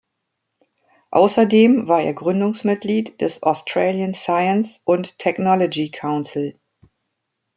Außerdem 1.11 1.87
war 1.87 2.01
er 2.01 2.15
Gründungsmitglied 2.15 3.21
des 3.21 3.43
„Australian 3.43 4.15
Science 4.15 4.81
und 4.83 5.15
Technology 5.19 5.91
Council“. 5.91 6.59